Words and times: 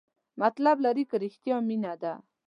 مطلب 0.41 0.77
لري 0.85 1.03
که 1.09 1.15
رښتیا 1.23 1.57
مینه 1.67 1.93
ده؟ 2.01 2.13